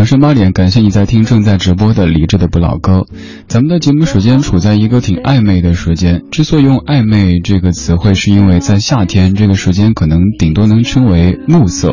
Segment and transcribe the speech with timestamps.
[0.00, 3.04] 晚上八点，感谢你在听正在直播的李智的不老歌。
[3.48, 11.92] 咱们的节目时间处在一个挺暧昧的时间，之所以用暧昧这个词汇，是因为在夏天这个时间可能顶多能称为暮色，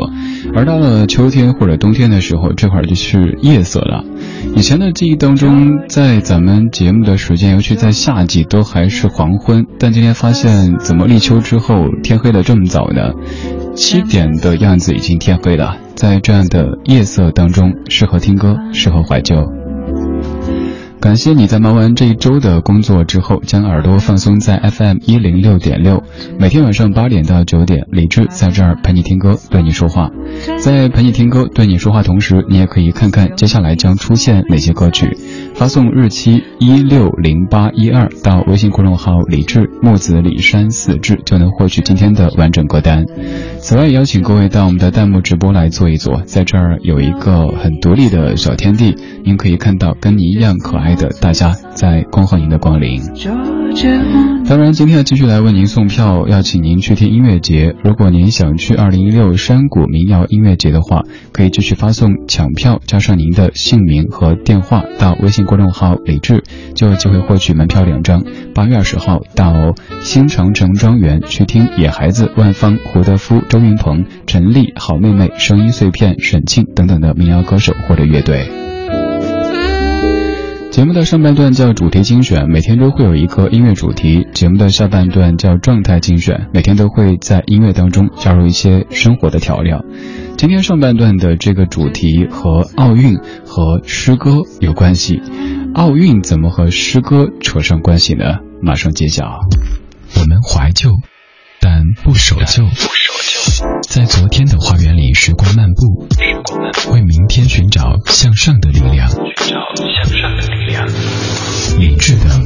[0.56, 4.06] 而到了秋天或者冬天的时候，这会儿就是夜色了。
[4.56, 13.12] 以前的记忆当中，在咱们节目的时间，尤其在夏季，都还是黄昏，但今天发现，怎么立秋之后天黑的这么早呢？
[13.76, 15.87] 七点的样子已经天黑了。
[15.98, 19.36] 在这样的夜色当中，适合听歌，适合怀旧。
[21.00, 26.04] 感谢你在忙完这一周的工作之后，将耳朵放松在 FM 一零六点六，
[26.40, 30.12] 每天晚上八点到九点，李智在这儿陪你听歌，对你说话。
[30.60, 35.18] 在陪你听歌、对你说话同时，你也可以看看接下来将出现哪些歌曲。
[35.58, 43.04] 发送日期一六零八一二到微信公众号“李志木子李山四志”，就能获取今天的完整歌单。
[43.60, 53.00] 此外，邀请各位到我们的弹幕直播来坐一坐，在这儿有一个很独立的小天地，您可以看到跟你一样可爱的大家在恭候您的光临。
[54.50, 57.76] 当然，今天要继续来为您送票，要请您去听音乐节。
[57.84, 68.24] 如果您想去二零一六山谷民谣音乐节的话，可以继续发送抢票加上您的姓名和电话到微信公众号李志，就有机会获取门票两张。
[68.56, 78.67] 八月二十号到新长城庄园去听野孩子、万芳、胡德夫、周云鹏、陈丽、好妹妹、声音碎片、沈庆等等的民谣歌手或者乐队。
[80.78, 84.28] 节目的上半段叫主题精选，每天都会有一个音乐主题。
[84.36, 89.84] 节目的下半段叫状态精选，每天都会在音乐当中加入一些生活的调料。
[90.38, 95.20] 今天上半段的这个主题和奥运和诗歌有关系，
[95.74, 98.36] 奥运怎么和诗歌扯上关系呢？
[98.62, 99.26] 马上揭晓。
[100.16, 100.92] 我们怀旧，
[101.60, 102.64] 但不守旧。
[103.90, 106.08] 在昨天的花园里，时光漫步，
[106.94, 109.10] 为明天寻找向上的力量。
[109.10, 110.27] 寻找向上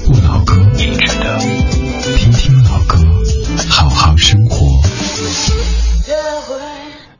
[0.05, 1.37] 不老歌，理智的
[2.17, 2.97] 听听老歌，
[3.69, 4.65] 好好生活。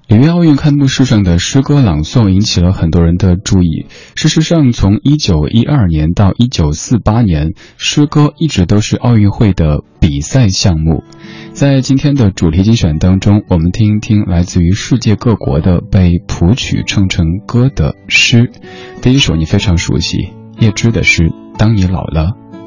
[0.07, 3.85] 里约奥运开幕式上的诗歌朗诵引起了很多人的注意。
[4.15, 11.03] 事实上，从一九一二年到一九四八年，诗歌一直都是奥运会的比赛项目。
[11.53, 18.51] 在今天的主题精选当中，我们听一听来自于世界各国的被谱曲唱成歌的诗。
[19.01, 20.17] 第一首你非常熟悉，
[20.59, 21.23] 叶芝的诗
[21.57, 22.23] 《当你老了》，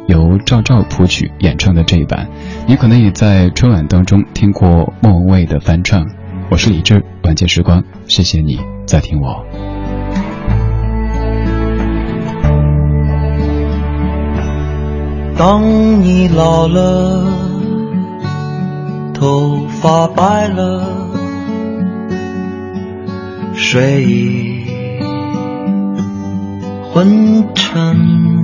[0.06, 2.28] 由赵照谱曲演唱的这一版，
[2.66, 6.06] 你可能也在春晚当中听过莫文蔚的翻唱。
[6.50, 9.44] 我是李志，晚间时光，谢谢你在听我。
[15.36, 15.62] 当
[16.02, 17.24] 你老了，
[19.14, 20.86] 头发白了，
[23.54, 24.64] 睡意
[26.92, 28.43] 昏沉。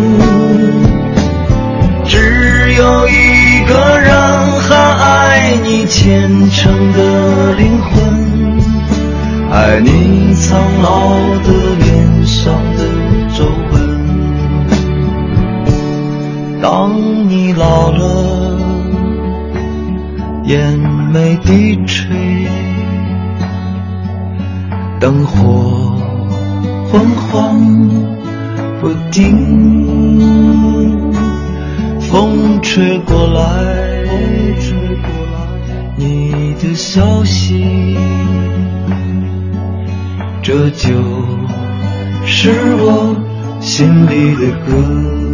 [5.73, 8.03] 你虔诚的灵魂，
[9.49, 11.15] 爱你苍老
[11.45, 11.47] 的
[11.79, 12.79] 脸上的
[13.37, 13.73] 皱纹。
[16.61, 16.91] 当
[17.29, 18.59] 你老了，
[20.43, 20.77] 眼
[21.13, 22.17] 眉低垂，
[24.99, 25.95] 灯火
[26.91, 27.57] 昏黄
[28.81, 29.23] 不定，
[32.01, 33.41] 风吹过来。
[34.59, 34.70] 吹
[36.61, 37.97] 的消息，
[40.43, 40.89] 这就
[42.25, 43.15] 是我
[43.59, 45.30] 心里的歌。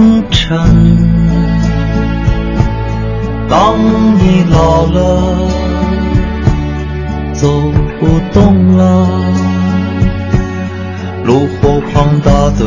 [0.00, 0.56] 清晨。
[3.50, 3.76] 当
[4.18, 5.36] 你老了，
[7.34, 7.46] 走
[7.98, 9.06] 不动了，
[11.24, 12.64] 炉火旁打盹，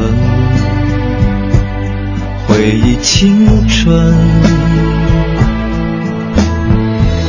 [2.46, 4.16] 回忆青春。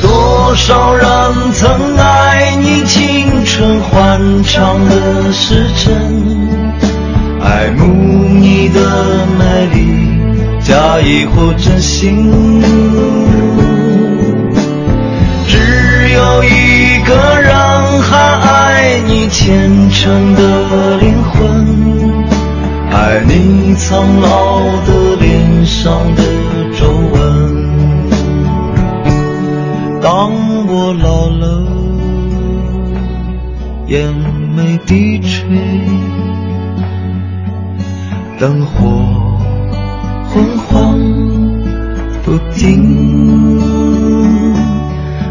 [0.02, 1.08] 多少人
[1.54, 6.23] 曾爱你青春欢畅的时辰，
[7.54, 8.80] 爱慕你的
[9.38, 9.78] 美丽，
[10.60, 12.60] 假意或真心。
[15.46, 15.56] 只
[16.14, 17.54] 有一个人
[18.02, 22.24] 还爱你虔诚的灵魂，
[22.90, 26.22] 爱你苍老的脸上的
[26.76, 27.14] 皱纹。
[30.02, 30.32] 当
[30.66, 31.62] 我老了，
[33.86, 34.12] 眼
[34.56, 35.46] 眉低垂，
[38.36, 39.38] 灯火
[40.28, 40.98] 昏黄
[42.24, 43.60] 不定，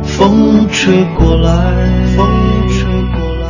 [0.04, 1.52] 风吹过来，
[2.16, 2.26] 风
[2.70, 3.46] 吹过来，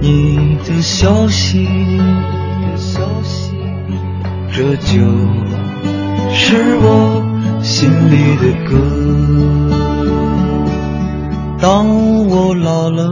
[0.00, 3.52] 你的消息，你的消息，
[4.52, 4.98] 这就
[6.34, 7.22] 是我
[7.62, 8.76] 心里的歌。
[11.60, 11.86] 当
[12.26, 13.10] 我老了，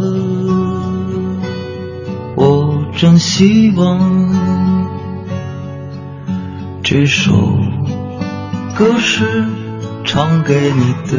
[2.35, 3.99] 我真希望
[6.89, 7.33] 这首
[8.79, 9.45] 歌是
[10.05, 11.19] 唱给你的。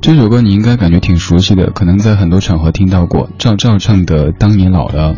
[0.00, 3.28] 这首歌你应该感觉挺熟悉的，可能在很多场合听到过。
[3.38, 5.14] 赵照唱的《当你老了》，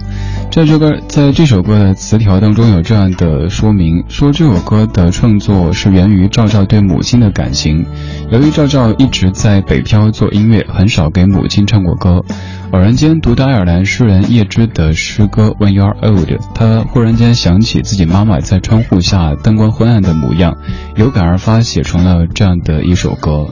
[0.55, 7.85] 在这首歌在这首歌的词条当中有这样的说明：说这首歌的创作是源于赵照对母亲的感情。
[8.31, 12.25] 由于赵照一直在北漂做音乐，很少给母亲唱过歌。
[12.71, 20.57] 偶然间读到爱尔兰诗人叶芝的诗歌《When You Are Old》，他忽然间想起自己妈妈在窗户下灯光昏暗的模样，
[20.95, 23.49] 有感而发，写成了这样的一首歌。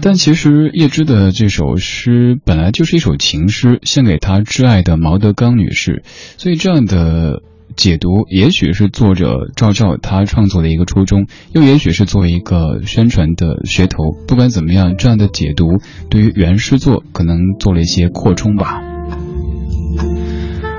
[0.00, 6.02] 但其实叶芝的这首诗本来就是一首情诗，献给他挚爱的毛德刚女士，
[6.36, 7.42] 所以这样的
[7.76, 13.98] 解读，也许是作者赵照他创作的一个初衷，又也许是作为一个宣传的噱头。
[14.26, 15.66] 不管怎么样，这样的解读
[16.08, 18.80] 对于原诗作可能做了一些扩充吧。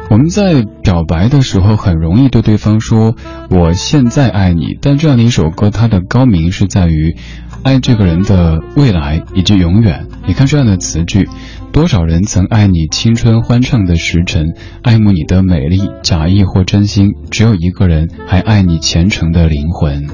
[0.09, 3.15] 我们在表白的时候很容易对对方说
[3.51, 7.15] “我现在爱你”，但这样的一首歌，它的高明是在于。
[7.63, 10.07] 爱这个人的未来以及永远。
[10.27, 11.27] 你看这样的词句，
[11.71, 14.45] 多少人曾爱你青春欢畅的时辰，
[14.83, 20.07] 爱慕你的美丽，假意或真心，只有一个人还爱你虔诚的灵魂。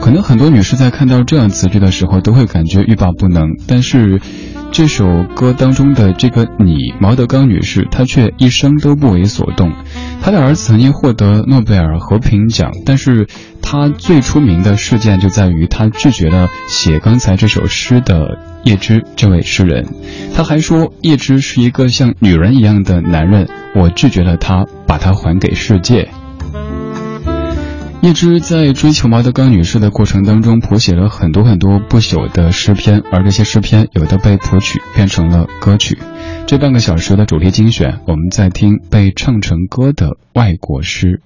[0.00, 4.20] 可能很多女士在看到这样词句的时候，都会感觉欲罢不能，但是。
[4.74, 9.72] 这首歌当中的这个你，毛德刚女士，她却一生都不为所动。
[10.20, 13.28] 她的儿子曾经获得诺贝尔和平奖，但是
[13.62, 19.86] 她最出名的事件就在于她拒绝了写刚才这首诗的叶芝这位诗人。
[20.34, 26.10] 她还说叶芝是一个像女人一样的男人，我拒绝了他，把他还给世界。
[28.04, 35.96] 叶芝在追求毛德刚女士的过程当中，谱写了很多很多不朽的诗篇，而这些诗篇有的被谱曲变成了歌曲。
[36.46, 41.22] 这半个小时的主题精选，我们在听被唱成歌的外国诗。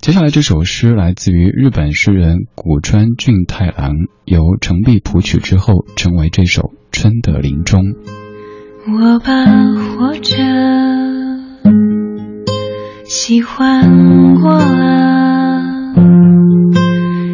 [0.00, 3.92] 接下来这首诗来自于日本诗人古川俊太郎，
[4.24, 7.82] 由程璧谱曲之后，成为这首《春的林中》。
[8.86, 9.44] 我把
[9.94, 10.42] 活着
[13.04, 15.23] 喜欢过了。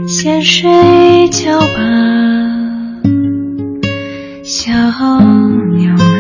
[0.07, 1.67] 先睡觉吧，
[4.45, 4.73] 小
[5.77, 6.11] 鸟们。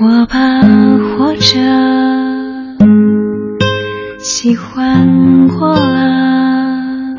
[0.00, 0.60] 我把
[0.98, 1.58] 活着
[4.18, 7.14] 喜欢过了，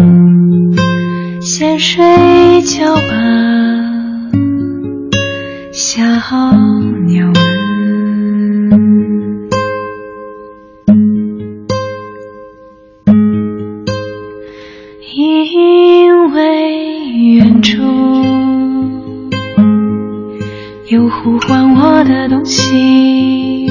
[1.41, 3.01] 先睡觉吧，
[5.71, 6.01] 小
[7.05, 7.31] 鸟
[21.11, 23.67] 呼唤我的东西，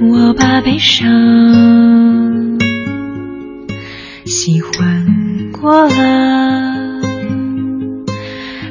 [0.00, 1.06] 我把悲伤
[4.24, 5.06] 喜欢
[5.52, 7.00] 过了，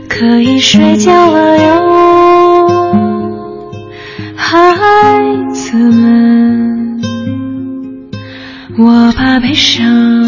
[0.09, 2.67] 可以睡觉了哟，
[4.35, 4.75] 孩
[5.53, 6.99] 子们，
[8.77, 10.26] 我把悲伤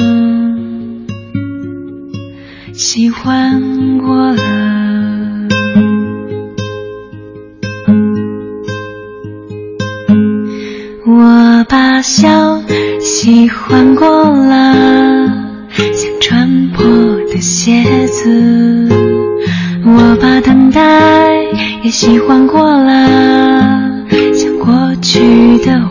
[11.11, 12.61] 我把笑
[12.99, 15.25] 喜欢过了，
[15.75, 16.85] 像穿破
[17.33, 18.87] 的鞋子，
[19.83, 21.33] 我把等待
[21.81, 25.81] 也喜欢过了，像过去的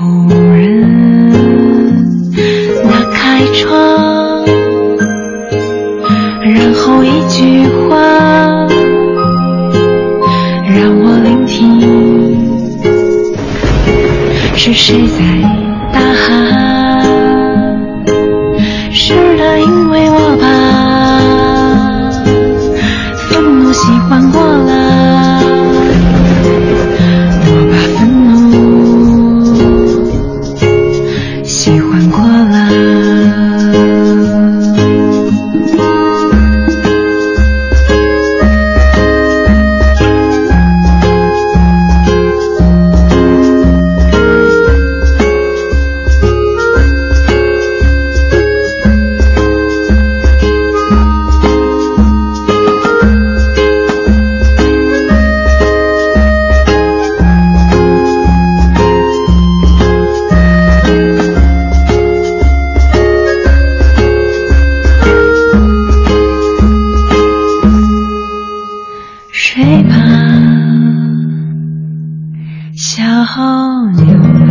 [73.38, 73.45] 小
[73.92, 74.50] 牛们，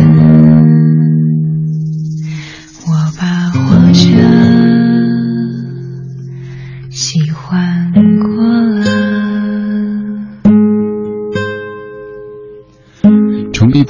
[2.86, 2.90] 我
[3.20, 3.58] 把活
[3.92, 4.37] 着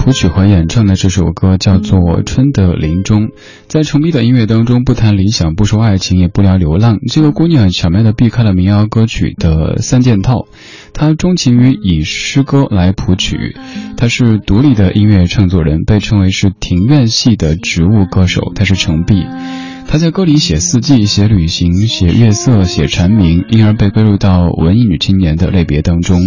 [0.09, 3.25] 谱曲和演唱的这首歌叫做《春的林中》。
[3.67, 6.97] 在程璧的音乐当中，不谈理想，不说爱情，也不聊流浪。
[7.13, 10.47] 这个姑娘巧妙地避开了民谣歌曲的三件套。
[10.95, 13.55] 她钟情于以诗歌来谱曲，
[13.99, 18.53] 她是独立的音乐创作人，被称为是庭院系的植物歌手。
[18.55, 19.27] 她是程璧。
[19.87, 26.19] 她在歌里写四季、写旅行、写月色、写蝉鸣，因而被归入到文艺女青年的类别当中。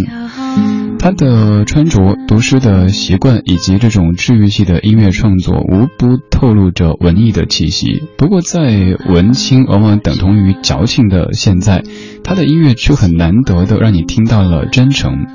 [1.02, 8.04] 他的穿着、读诗的习惯以及这种治愈系的音乐创作，无不透露着文艺的气息。
[8.16, 11.82] 不过，在文青往往等同于矫情的现在，
[12.22, 15.26] 他的音乐却很难得的让你听到了真诚。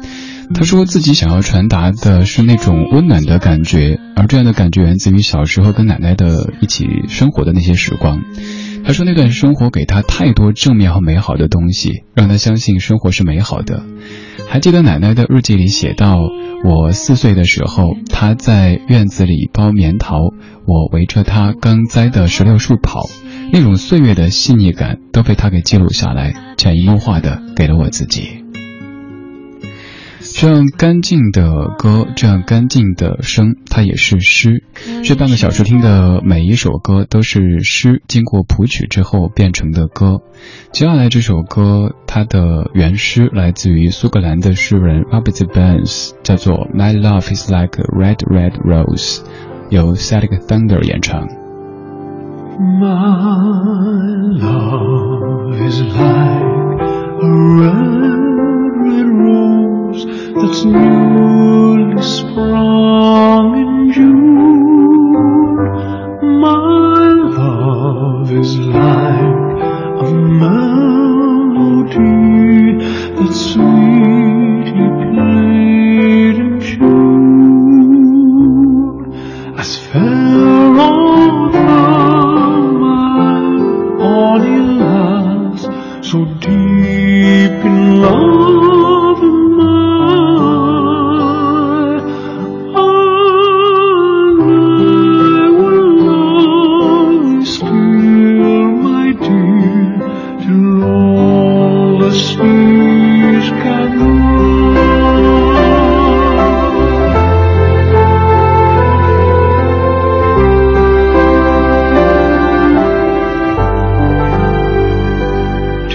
[0.54, 8.22] 他说自己想要传达的是那种温暖的感觉，而这样的感觉源自于小时候跟奶奶的一起生活的那些时光。
[8.86, 13.84] 他说那段生活给他太多正面和美好的东西，让他相信生活是美好的。
[14.50, 16.18] 还记得奶奶的日记里写到
[16.64, 20.20] ：“我四岁的时候，她在院子里包棉桃，
[20.66, 23.02] 我围着她刚栽的石榴树跑，
[23.52, 28.46] 那种岁月的细腻感都被她给记录下来，潜移默化的给了我自己。”
[30.40, 34.64] 这样干净的歌，这样干净的声，它也是诗。
[35.04, 40.22] 这半个小时听的每一首歌都是诗，经过谱曲之后变成的歌。
[40.72, 49.22] 接下来这首歌，它的原诗来自于苏格兰的诗人 Robert Burns，叫做《My Love Is Like a Red Red Rose》，
[49.72, 51.28] 由 Celtic Thunder 演唱。
[52.60, 52.92] My
[54.38, 55.98] love is like
[57.24, 57.90] a red,
[58.86, 65.14] red rose that's newly sprung in June.
[66.42, 69.62] My love is like
[70.02, 71.58] a melody
[73.16, 73.97] that's sweetly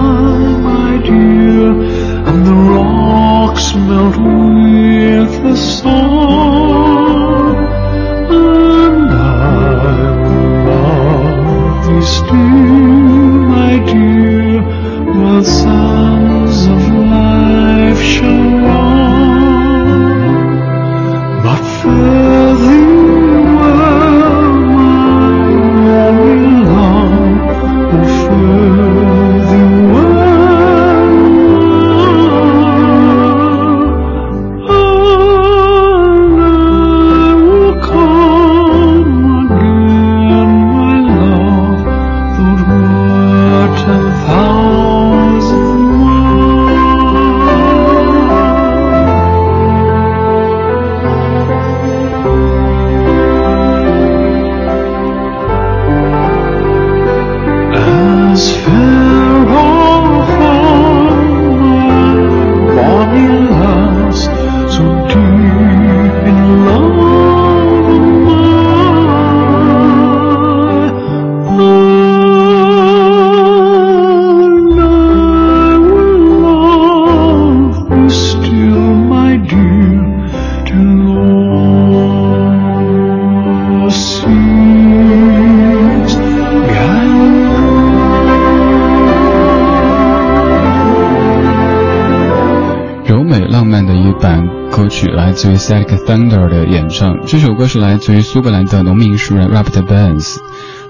[94.97, 97.26] 曲，来自于 Celtic Thunder 的演唱。
[97.26, 100.38] 这首歌是来自于苏格兰的农民诗人 Robert Burns。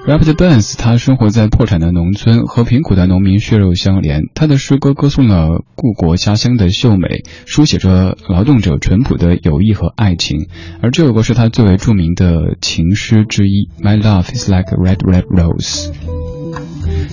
[0.06, 4.20] Robert Burns 他生活在破产的农村，和贫苦的农民血肉相连。
[4.32, 10.46] 他的诗歌歌颂了故国家乡的秀美，书写着劳动者淳朴的友谊和爱情。
[10.80, 13.68] 而这首歌是他最为著名的情诗之一。
[13.82, 16.35] My love is like a red, red rose。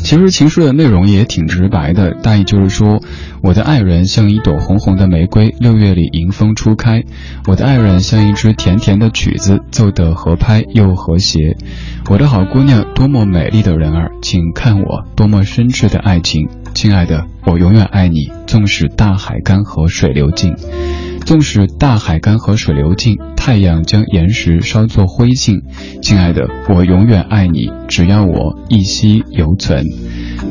[0.04, 3.02] 其实情书的内容也挺直白的，大意就是说，
[3.42, 7.04] 我的爱人像一朵红红的玫瑰，六月里迎风初开；
[7.48, 11.56] 我的爱人像一支甜甜的曲子，奏得合拍又和谐。
[12.10, 20.54] 我的好姑娘，多么美丽的人儿，请看我多么深挚的爱情，亲爱的，我永远爱你，纵使大海干涸水流尽。
[21.26, 25.62] 纵使大海干涸水流尽，太阳将岩石烧作灰烬，
[26.02, 29.86] 亲爱的，我永远爱你，只要我一息犹存。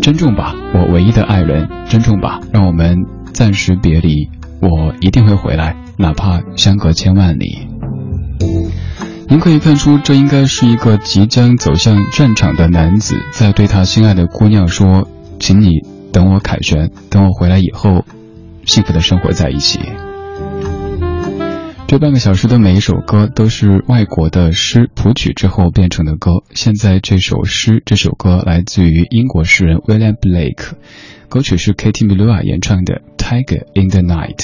[0.01, 2.97] 珍重吧，我唯一的爱人，珍重吧，让我们
[3.33, 4.31] 暂时别离，
[4.61, 7.69] 我一定会回来，哪怕相隔千万里。
[9.29, 15.09] 您可以看出，这应该是一个即将走向战场的男子，在对他心爱的姑娘说
[15.39, 15.81] ：“请你
[16.13, 18.05] 等我凯旋，等我回来以后，
[18.65, 19.79] 幸福的生活在一起。”
[21.93, 26.43] 这半个小时的每一首歌都是外国的诗谱曲之后变成的歌。
[26.55, 30.71] 现在这首诗、这首歌来自于英国诗人 William Blake，
[31.29, 34.39] 歌曲是 Katie Melua 演唱的《Tiger in the Night》。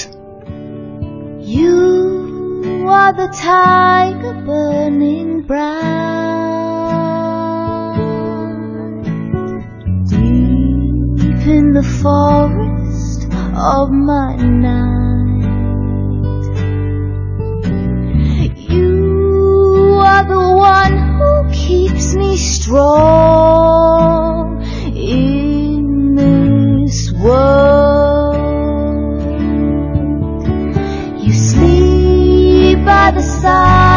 [1.41, 5.65] You are the tiger burning bright
[10.05, 15.08] deep in the forest of my night.
[20.09, 22.85] Are the one who keeps me strong
[24.95, 28.35] in this world.
[31.23, 33.88] You sleep by the silent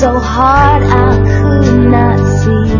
[0.00, 2.70] so hard I could not see.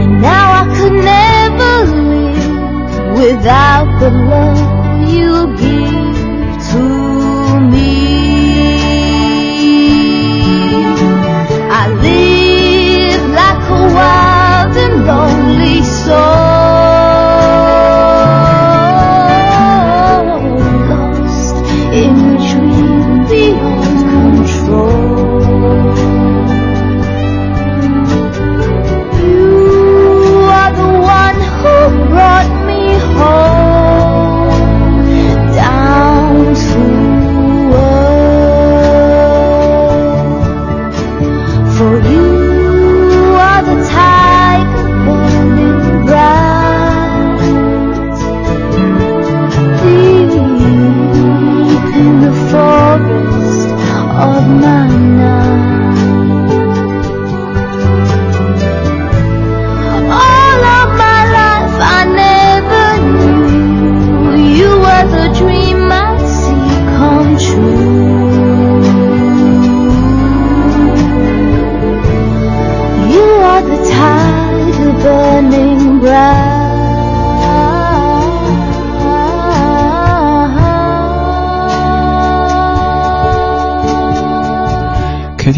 [0.00, 4.69] And now I could never live without the love.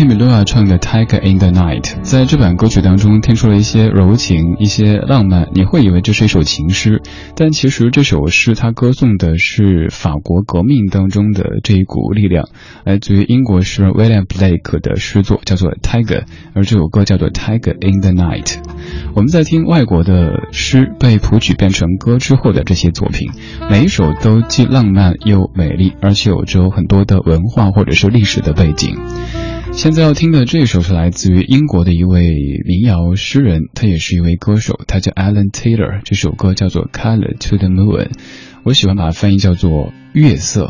[0.01, 7.03] M e l u a 唱的《Tiger in the Night》在这版歌曲当中听出了一些柔情、一些浪漫，你会以为这是一首情诗，
[7.37, 12.49] 但其实这首诗它歌颂的是法国革命当中的这一股力量，
[12.85, 16.21] 来自于英国诗人 William Blake 的诗作，叫做《Tiger》，
[16.55, 18.45] 而这首歌叫做《Tiger in the Night》。
[19.15, 23.31] 我们在听外国的诗被谱曲变成歌之后的这些作品，
[23.71, 28.97] 每一首都既浪漫又美丽，而且有着很多的文化或者是历史的背景。
[29.75, 32.31] 现在要听的这首是来自于英国的一位
[32.65, 36.03] 民谣诗人，他也是一位歌手，他叫 Alan Taylor。
[36.05, 38.05] 这首歌叫做《Color to the Moon》，
[38.63, 39.71] 我喜欢把它翻译叫做
[40.13, 40.67] 《月色》。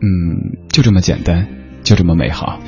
[0.00, 1.46] 嗯，就这么简单，
[1.82, 2.58] 就这么美好。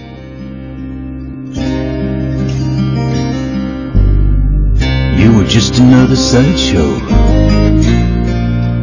[5.17, 6.17] You were just another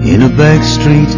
[0.04, 1.10] in a back street.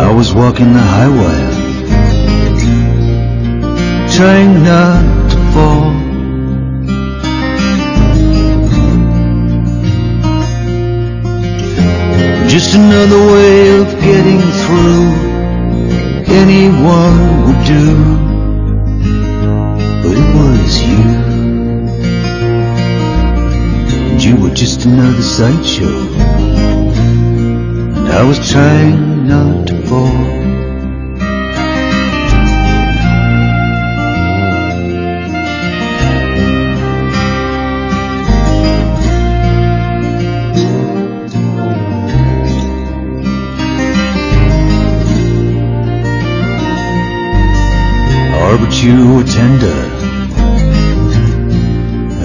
[0.00, 1.54] I was walking the high wire,
[4.16, 5.92] trying not to fall.
[12.48, 15.28] Just another way of getting through.
[16.42, 17.86] Anyone would do,
[20.02, 21.04] but it was you.
[24.10, 25.98] And you were just another sideshow.
[27.96, 30.28] And I was trying not to Or
[48.58, 49.80] but you were tender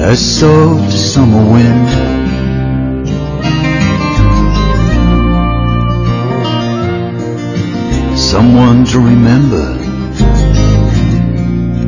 [0.04, 2.03] as soft as summer wind.
[8.44, 9.68] Someone to remember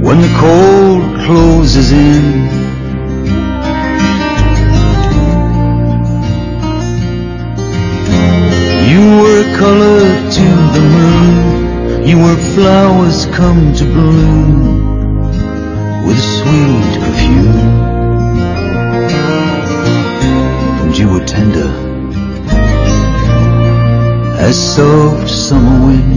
[0.06, 2.24] when the cold closes in.
[8.90, 10.00] You were color
[10.38, 12.08] to the moon.
[12.08, 15.28] You were flowers come to bloom
[16.08, 17.70] with sweet perfume.
[20.84, 21.70] And you were tender
[24.40, 26.15] as soft summer wind.